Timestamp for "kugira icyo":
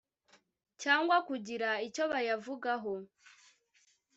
1.27-2.03